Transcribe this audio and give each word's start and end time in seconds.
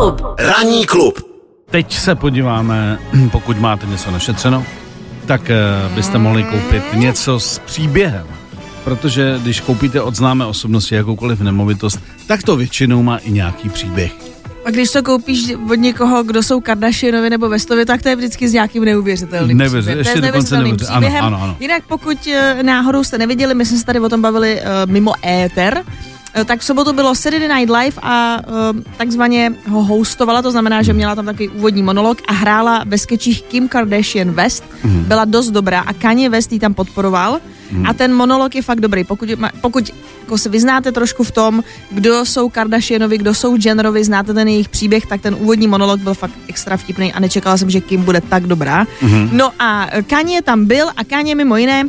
klub. 0.00 0.22
Ranní 0.38 0.86
klub. 0.86 1.18
Teď 1.70 1.94
se 1.98 2.14
podíváme, 2.14 2.98
pokud 3.32 3.58
máte 3.58 3.86
něco 3.86 4.10
našetřeno, 4.10 4.64
tak 5.26 5.50
eh, 5.50 5.56
byste 5.94 6.18
mohli 6.18 6.42
koupit 6.44 6.82
něco 6.94 7.40
s 7.40 7.58
příběhem. 7.58 8.26
Protože 8.84 9.38
když 9.42 9.60
koupíte 9.60 10.00
od 10.00 10.14
známé 10.16 10.46
osobnosti 10.46 10.94
jakoukoliv 10.94 11.40
nemovitost, 11.40 11.98
tak 12.26 12.42
to 12.42 12.56
většinou 12.56 13.02
má 13.02 13.16
i 13.16 13.30
nějaký 13.30 13.68
příběh. 13.68 14.12
A 14.64 14.70
když 14.70 14.90
to 14.90 15.02
koupíš 15.02 15.54
od 15.70 15.74
někoho, 15.74 16.22
kdo 16.22 16.42
jsou 16.42 16.60
Kardashianovi 16.60 17.30
nebo 17.30 17.48
Westovi, 17.48 17.86
tak 17.86 18.02
to 18.02 18.08
je 18.08 18.16
vždycky 18.16 18.48
s 18.48 18.52
nějakým 18.52 18.84
neuvěřitelným 18.84 19.58
Neuvěř- 19.58 19.64
příběhem. 19.68 19.94
To 19.94 19.98
ještě 19.98 20.18
je 20.18 20.22
s 20.22 20.26
dokonce 20.26 20.54
neuvěřitelným 20.54 20.76
neuvěř- 20.76 20.90
ano, 20.96 21.00
příběhem. 21.00 21.24
ano, 21.24 21.38
ano. 21.42 21.56
Jinak 21.60 21.82
pokud 21.88 22.18
eh, 22.26 22.62
náhodou 22.62 23.04
jste 23.04 23.18
neviděli, 23.18 23.54
my 23.54 23.66
jsme 23.66 23.78
se 23.78 23.84
tady 23.84 24.00
o 24.00 24.08
tom 24.08 24.22
bavili 24.22 24.60
uh, 24.60 24.90
mimo 24.92 25.12
éter, 25.26 25.84
tak 26.44 26.60
v 26.60 26.64
sobotu 26.64 26.92
bylo 26.92 27.14
Saturday 27.14 27.48
Night 27.48 27.70
Live 27.70 27.96
a 28.02 28.38
uh, 28.46 28.80
takzvaně 28.96 29.52
ho 29.68 29.84
hostovala, 29.84 30.42
to 30.42 30.50
znamená, 30.50 30.82
že 30.82 30.92
měla 30.92 31.14
tam 31.14 31.26
takový 31.26 31.48
úvodní 31.48 31.82
monolog 31.82 32.18
a 32.28 32.32
hrála 32.32 32.84
ve 32.86 32.98
skečích 32.98 33.42
Kim 33.42 33.68
Kardashian 33.68 34.30
West. 34.30 34.64
Mhm. 34.84 35.04
Byla 35.04 35.24
dost 35.24 35.50
dobrá 35.50 35.80
a 35.80 35.92
Kanye 35.92 36.28
West 36.28 36.52
ji 36.52 36.58
tam 36.58 36.74
podporoval 36.74 37.40
a 37.84 37.94
ten 37.94 38.14
monolog 38.14 38.54
je 38.54 38.62
fakt 38.62 38.80
dobrý. 38.80 39.04
Pokud, 39.04 39.28
pokud 39.60 39.90
jako 40.20 40.38
se 40.38 40.48
vyznáte 40.48 40.92
trošku 40.92 41.24
v 41.24 41.30
tom, 41.30 41.64
kdo 41.90 42.24
jsou 42.24 42.48
Kardashianovi, 42.48 43.18
kdo 43.18 43.34
jsou 43.34 43.56
Jennerovi, 43.64 44.04
znáte 44.04 44.34
ten 44.34 44.48
jejich 44.48 44.68
příběh, 44.68 45.06
tak 45.06 45.20
ten 45.20 45.36
úvodní 45.38 45.66
monolog 45.66 46.00
byl 46.00 46.14
fakt 46.14 46.34
extra 46.48 46.76
vtipný 46.76 47.12
a 47.12 47.20
nečekala 47.20 47.56
jsem, 47.56 47.70
že 47.70 47.80
Kim 47.80 48.02
bude 48.02 48.20
tak 48.20 48.46
dobrá. 48.46 48.86
No 49.32 49.52
a 49.58 49.86
Kanye 50.06 50.42
tam 50.42 50.64
byl 50.64 50.88
a 50.96 51.04
Kanye 51.04 51.34
mimo 51.34 51.56
jiné 51.56 51.84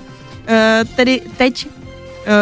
eh, 0.48 0.82
tedy 0.96 1.22
teď 1.38 1.68
eh, 1.68 1.81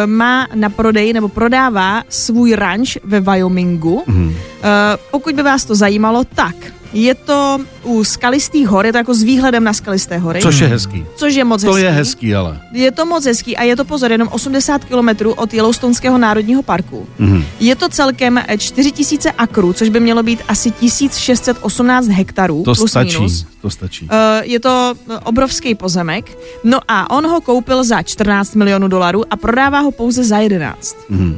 má 0.06 0.46
na 0.54 0.68
prodej 0.70 1.12
nebo 1.12 1.28
prodává 1.28 2.02
svůj 2.08 2.54
ranč 2.54 2.98
ve 3.04 3.20
Wyomingu. 3.20 4.02
Eh, 4.08 4.96
Pokud 5.10 5.34
by 5.34 5.42
vás 5.42 5.64
to 5.64 5.74
zajímalo, 5.74 6.24
tak 6.34 6.54
je 6.92 7.14
to 7.14 7.58
u 7.82 8.04
skalistých 8.04 8.66
hor, 8.68 8.86
je 8.86 8.92
to 8.92 8.98
jako 8.98 9.14
s 9.14 9.22
výhledem 9.22 9.64
na 9.64 9.72
skalisté 9.72 10.18
hory, 10.18 10.40
Což 10.40 10.58
je 10.58 10.66
hezký. 10.66 11.04
což 11.16 11.34
je 11.34 11.44
moc 11.44 11.62
To 11.62 11.72
hezký. 11.72 11.82
je 11.84 11.90
hezký, 11.90 12.34
ale. 12.34 12.60
Je 12.72 12.90
to 12.90 13.06
moc 13.06 13.24
hezký 13.24 13.56
a 13.56 13.62
je 13.62 13.76
to 13.76 13.84
pozor 13.84 14.12
jenom 14.12 14.28
80 14.32 14.84
kilometrů 14.84 15.32
od 15.32 15.54
Yellowstoneského 15.54 16.18
národního 16.18 16.62
parku. 16.62 17.06
Mhm. 17.18 17.44
Je 17.60 17.74
to 17.76 17.88
celkem 17.88 18.38
eh, 18.48 18.58
4000 18.58 19.30
akrů, 19.30 19.72
což 19.72 19.88
by 19.88 20.00
mělo 20.00 20.22
být 20.22 20.40
asi 20.48 20.70
1618 20.70 22.08
hektarů. 22.08 22.62
To 22.64 22.74
plus 22.74 22.90
stačí. 22.90 23.16
Minus. 23.16 23.46
To 23.62 23.70
stačí. 23.70 24.08
Eh, 24.10 24.40
Je 24.44 24.60
to 24.60 24.94
eh, 25.10 25.18
obrovský 25.18 25.74
pozemek. 25.74 26.38
No 26.64 26.78
a 26.88 27.10
on 27.10 27.26
ho 27.26 27.40
koupil 27.40 27.84
za 27.84 28.02
14 28.02 28.54
milionů 28.54 28.88
dolarů 28.88 29.24
a 29.30 29.36
prodává 29.36 29.80
ho 29.80 29.90
pouze 29.90 30.24
za 30.24 30.38
11. 30.38 30.96
Hmm. 31.10 31.36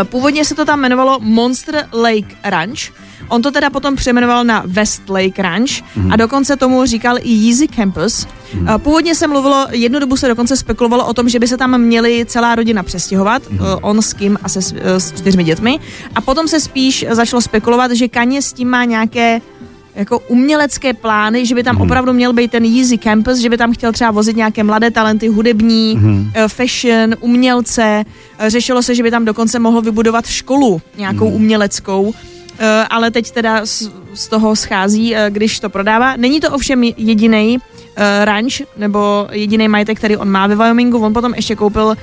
Eh, 0.00 0.04
Původně 0.04 0.44
se 0.44 0.54
to 0.54 0.64
tam 0.64 0.78
jmenovalo 0.78 1.18
Monster 1.20 1.88
Lake 1.92 2.36
Ranch. 2.44 2.78
On 3.28 3.42
to 3.42 3.50
teda 3.50 3.70
potom 3.70 3.96
přejmenoval 3.96 4.44
na 4.44 4.62
West 4.66 5.08
Lake 5.08 5.42
Ranch 5.42 5.70
a 6.10 6.16
dokonce 6.16 6.56
tomu 6.56 6.84
říkal 6.86 7.16
i 7.22 7.30
Yeezy 7.32 7.68
Campus. 7.68 8.26
Eh, 8.74 8.78
Původně 8.78 9.14
se 9.14 9.26
mluvilo, 9.26 9.66
jednu 9.70 9.98
dobu 10.00 10.16
se 10.16 10.28
dokonce 10.28 10.56
spekulovalo 10.56 11.06
o 11.06 11.14
tom, 11.14 11.28
že 11.28 11.38
by 11.38 11.48
se 11.48 11.56
tam 11.56 11.78
měli 11.80 12.24
celá 12.28 12.54
rodina 12.54 12.82
přestěhovat, 12.82 13.42
eh, 13.52 13.56
on 13.82 14.02
s 14.02 14.12
Kim 14.14 14.38
a 14.42 14.48
se 14.48 14.62
s- 14.62 15.12
čtyřmi 15.16 15.44
dětmi. 15.44 15.80
A 16.14 16.20
potom 16.20 16.48
se 16.48 16.60
spíš 16.60 17.06
začalo 17.10 17.40
spekulovat, 17.42 17.90
že 17.90 18.08
Kanye 18.08 18.42
s 18.42 18.52
tím 18.52 18.68
má 18.68 18.84
nějaké 18.84 19.40
jako 20.00 20.18
umělecké 20.18 20.94
plány, 20.94 21.46
že 21.46 21.54
by 21.54 21.62
tam 21.62 21.80
opravdu 21.80 22.12
měl 22.12 22.32
být 22.32 22.50
ten 22.50 22.64
Yeezy 22.64 22.98
Campus, 22.98 23.38
že 23.38 23.50
by 23.50 23.56
tam 23.56 23.72
chtěl 23.72 23.92
třeba 23.92 24.10
vozit 24.10 24.36
nějaké 24.36 24.62
mladé 24.64 24.90
talenty 24.90 25.28
hudební, 25.28 26.00
eh, 26.34 26.48
fashion, 26.48 27.14
umělce. 27.20 28.04
Eh, 28.38 28.50
Řešilo 28.50 28.82
se, 28.82 28.94
že 28.94 29.02
by 29.02 29.10
tam 29.10 29.24
dokonce 29.24 29.58
mohl 29.58 29.80
vybudovat 29.82 30.26
školu 30.26 30.80
nějakou 30.96 31.28
uměleckou. 31.28 32.14
Eh, 32.58 32.84
ale 32.90 33.10
teď 33.10 33.30
teda 33.30 33.60
z, 34.14 34.28
toho 34.30 34.56
schází, 34.56 35.14
když 35.28 35.60
to 35.60 35.70
prodává. 35.70 36.16
Není 36.16 36.40
to 36.40 36.50
ovšem 36.50 36.84
jediný 36.84 37.58
ranch 38.24 38.52
nebo 38.76 39.28
jediný 39.32 39.68
majetek, 39.68 39.98
který 39.98 40.16
on 40.16 40.28
má 40.28 40.46
ve 40.46 40.56
Wyomingu. 40.56 40.98
On 40.98 41.12
potom 41.12 41.34
ještě 41.34 41.56
koupil 41.56 41.96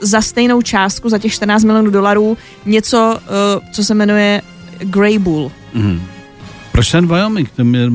za 0.00 0.20
stejnou 0.20 0.62
částku, 0.62 1.08
za 1.08 1.18
těch 1.18 1.32
14 1.32 1.64
milionů 1.64 1.90
dolarů, 1.90 2.38
něco, 2.66 3.18
co 3.72 3.84
se 3.84 3.94
jmenuje 3.94 4.42
Grey 4.78 5.18
Bull. 5.18 5.52
Mhm. 5.74 6.11
Proč 6.72 6.90
ten 6.90 7.06
Wyoming? 7.06 7.50
Ten 7.50 7.66
mě 7.66 7.90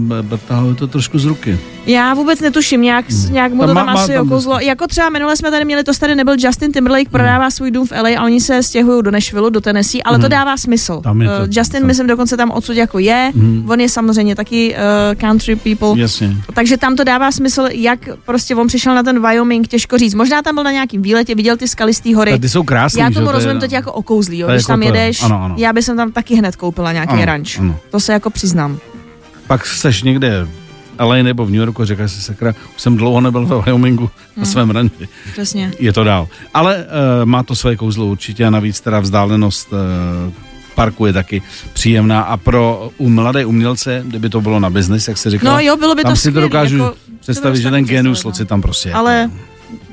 to 0.76 0.88
trošku 0.88 1.20
z 1.20 1.26
ruky. 1.26 1.60
Já 1.88 2.14
vůbec 2.14 2.40
netuším, 2.40 2.82
nějak, 2.82 3.10
hmm. 3.12 3.34
nějak 3.34 3.54
mu 3.54 3.60
Tam 3.60 3.70
to 3.70 3.76
tam 3.76 3.86
má 3.86 3.94
asi 3.94 4.14
tam- 4.14 4.26
okouzlo. 4.26 4.60
Jako 4.60 4.88
třeba 4.88 5.10
minule 5.10 5.36
jsme 5.36 5.52
tady 5.52 5.66
měli, 5.66 5.84
to 5.84 5.92
tady 6.00 6.16
nebyl 6.16 6.36
Justin 6.40 6.72
Timberlake, 6.72 7.10
prodává 7.10 7.50
svůj 7.52 7.72
dům 7.72 7.88
v 7.88 7.92
LA 7.92 8.10
a 8.20 8.24
oni 8.26 8.42
se 8.42 8.64
stěhují 8.64 9.04
do 9.04 9.12
Nashville, 9.12 9.52
do 9.52 9.62
Tennessee, 9.62 10.02
ale 10.04 10.20
to 10.20 10.28
dává 10.28 10.58
smysl. 10.58 11.02
Tam 11.04 11.22
je 11.22 11.28
to- 11.28 11.34
Eh, 11.34 11.48
Justin, 11.52 11.82
to- 11.82 11.88
myslím, 11.88 12.08
dokonce 12.08 12.38
tam 12.38 12.52
odsud 12.52 12.76
jako 12.78 13.00
je, 13.00 13.32
on 13.70 13.80
je 13.82 13.90
samozřejmě 13.90 14.36
taky 14.36 14.76
uh, 14.76 15.16
country 15.20 15.56
people. 15.56 16.02
Jasně. 16.02 16.36
Takže 16.54 16.78
tam 16.78 16.96
to 16.96 17.04
dává 17.04 17.32
smysl, 17.32 17.66
jak 17.72 18.00
prostě 18.26 18.56
on 18.56 18.68
přišel 18.68 18.96
na 18.96 19.04
ten 19.04 19.22
Wyoming, 19.28 19.68
těžko 19.68 19.98
říct. 19.98 20.14
Možná 20.14 20.42
tam 20.42 20.56
byl 20.56 20.64
na 20.64 20.72
nějakým 20.72 21.02
výletě, 21.02 21.36
viděl 21.36 21.58
ty 21.58 21.68
skalistý 21.68 22.14
hory. 22.14 22.32
A 22.34 22.38
ty 22.38 22.50
jsou 22.50 22.64
krásný, 22.64 23.00
Já 23.02 23.06
tomu 23.06 23.26
To 23.26 23.32
je- 23.32 23.32
rozumím, 23.32 23.60
to 23.60 23.68
tě 23.68 23.76
jako 23.76 23.92
okouzlí, 23.94 24.38
jo. 24.40 24.48
Je 24.48 24.54
Když 24.54 24.64
jako 24.64 24.72
tam 24.72 24.80
to- 24.80 24.86
jedeš, 24.86 25.24
ano, 25.24 25.44
ano. 25.44 25.56
já 25.58 25.74
bych 25.74 25.86
tam 25.86 26.12
taky 26.12 26.36
hned 26.36 26.56
koupila 26.56 26.92
nějaký 26.92 27.26
ranč. 27.26 27.60
To 27.92 28.00
se 28.00 28.14
jako 28.14 28.30
přiznám. 28.30 28.78
Pak 29.48 29.66
seš 29.66 30.04
někde 30.04 30.48
LA 31.00 31.16
nebo 31.16 31.46
v 31.46 31.50
New 31.50 31.60
Yorku 31.60 31.82
a 31.82 31.86
říkáš 31.86 32.12
si, 32.12 32.22
sakra, 32.22 32.54
už 32.76 32.82
jsem 32.82 32.98
dlouho 32.98 33.22
nebyl 33.22 33.46
ve 33.46 33.62
Wyomingu 33.62 34.04
Hmm. 34.36 34.44
na 34.44 34.46
svém 34.46 34.70
ranči. 34.72 35.08
Přesně. 35.34 35.72
Je 35.80 35.94
to 35.94 36.04
dál. 36.04 36.28
Ale 36.54 36.78
uh, 36.78 37.26
má 37.26 37.44
to 37.44 37.56
své 37.56 37.76
kouzlo 37.76 38.06
určitě 38.06 38.46
a 38.46 38.50
navíc 38.50 38.82
teda 38.82 39.00
vzdálenost 39.00 39.68
uh, 39.74 39.78
parku 40.76 41.06
je 41.06 41.14
taky 41.14 41.42
příjemná 41.74 42.22
a 42.22 42.38
pro 42.38 42.90
u 42.98 43.10
mladé 43.10 43.46
umělce, 43.46 44.04
kdyby 44.08 44.30
to 44.30 44.42
bylo 44.42 44.60
na 44.60 44.70
biznis, 44.70 45.08
jak 45.08 45.18
se 45.18 45.30
říká, 45.30 45.52
No 45.54 45.60
jo, 45.60 45.78
bylo 45.78 45.96
by 45.96 46.04
tam 46.04 46.12
to 46.12 46.16
si 46.16 46.32
to 46.32 46.42
dokážu 46.42 46.78
jako- 46.78 46.96
představit, 47.20 47.56
to 47.58 47.62
že 47.62 47.72
ten 47.72 47.86
genius 47.86 48.18
představit, 48.18 48.30
loci 48.40 48.46
tam 48.46 48.62
prostě 48.62 48.90
je. 48.90 48.94
Ale 48.94 49.32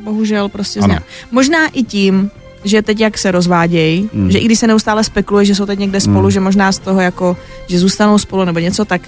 bohužel 0.04 0.48
prostě 0.48 0.80
Ano. 0.80 0.94
zně. 0.94 1.00
Možná 1.30 1.58
i 1.72 1.82
tím, 1.82 2.30
že 2.64 2.82
teď 2.82 3.00
jak 3.00 3.18
se 3.18 3.30
rozvádějí, 3.30 4.10
Hmm. 4.14 4.30
že 4.30 4.38
i 4.38 4.44
když 4.44 4.58
se 4.58 4.66
neustále 4.66 5.04
spekuluje, 5.04 5.44
že 5.44 5.54
jsou 5.54 5.66
teď 5.66 5.78
někde 5.78 6.00
spolu, 6.00 6.20
Hmm. 6.20 6.30
že 6.30 6.40
možná 6.40 6.72
z 6.72 6.78
toho 6.78 7.00
jako, 7.00 7.36
že 7.68 7.78
zůstanou 7.78 8.18
spolu 8.18 8.44
nebo 8.44 8.58
něco, 8.58 8.84
tak 8.84 9.00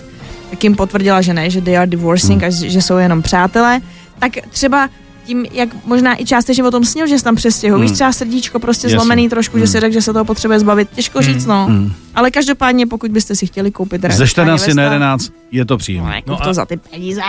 Kim 0.59 0.77
potvrdila, 0.77 1.21
že 1.23 1.35
ne, 1.35 1.51
že 1.51 1.61
they 1.61 1.77
are 1.79 1.87
divorcing 1.87 2.43
Hmm. 2.43 2.49
a 2.49 2.51
že 2.51 2.71
že 2.71 2.83
jsou 2.83 2.97
jenom 2.97 3.23
přátelé, 3.23 3.81
tak 4.19 4.33
třeba 4.51 4.89
tím, 5.25 5.47
jak 5.53 5.69
možná 5.87 6.21
i 6.21 6.25
částečně 6.25 6.65
o 6.65 6.71
tom 6.71 6.85
snil, 6.85 7.07
že 7.07 7.19
se 7.19 7.25
tam 7.25 7.37
přestěhují, 7.37 7.79
Hmm. 7.81 7.89
víš, 7.89 7.93
třeba 7.93 8.13
srdíčko 8.13 8.59
prostě 8.59 8.87
Jasně. 8.87 8.97
zlomený 8.99 9.29
trošku, 9.29 9.59
že 9.59 9.65
Hmm. 9.65 9.73
si 9.73 9.81
řekl, 9.81 9.93
že 9.95 10.03
se 10.03 10.13
toho 10.13 10.25
potřebuje 10.25 10.59
zbavit, 10.61 10.89
těžko 10.95 11.23
říct, 11.23 11.47
no. 11.47 11.67
Hmm. 11.67 11.93
Ale 12.15 12.31
každopádně, 12.31 12.87
pokud 12.87 13.11
byste 13.11 13.35
si 13.37 13.47
chtěli 13.47 13.71
koupit 13.71 14.03
Ze 14.11 14.27
14 14.27 14.61
Kanye 14.61 14.75
na 14.75 14.83
Westa, 14.83 14.95
11 14.95 15.33
je 15.53 15.65
to 15.65 15.75
No, 15.75 15.79
příjemné. 15.79 16.23
kup 16.23 16.29
No 16.31 16.43
a- 16.43 16.45
to 16.45 16.55
za 16.55 16.65
ty 16.67 16.77
peníze. 16.77 17.21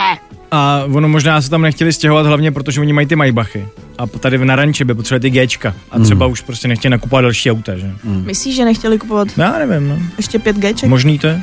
A 0.50 0.82
ono 0.92 1.08
možná 1.08 1.42
se 1.42 1.50
tam 1.50 1.62
nechtěli 1.62 1.92
stěhovat 1.92 2.26
hlavně, 2.26 2.52
protože 2.52 2.80
oni 2.80 2.92
mají 2.92 3.06
ty 3.06 3.16
Maybachy. 3.16 3.68
A 3.98 4.06
tady 4.06 4.38
na 4.44 4.56
ranči 4.56 4.84
by 4.84 4.94
potřebovali 4.94 5.20
ty 5.20 5.30
Gčka. 5.46 5.74
A 5.90 5.98
třeba 5.98 6.26
už 6.26 6.40
prostě 6.40 6.68
nechtěli 6.68 6.90
nakupovat 6.90 7.22
další 7.22 7.50
auta, 7.50 7.76
že? 7.76 7.90
Myslíš, 8.04 8.56
že 8.56 8.64
nechtěli 8.64 8.98
kupovat 8.98 9.28
No, 9.36 9.44
já 9.44 9.58
nevím, 9.66 9.88
no. 9.88 9.98
ještě 10.16 10.38
5Gček? 10.38 10.88
Možný 10.88 11.18
to 11.18 11.26
je? 11.26 11.42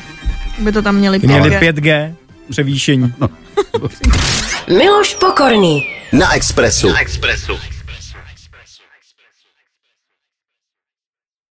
By 0.59 0.71
to 0.71 0.81
tam 0.81 0.95
měli 0.95 1.19
Měli 1.19 1.49
5G. 1.49 1.59
5G, 1.73 2.13
převýšení. 2.49 3.13
Miloš 4.67 5.15
Pokorný. 5.15 5.87
Na 6.11 6.33
Expressu. 6.35 6.89
Na 6.89 6.99
Expressu. 6.99 7.53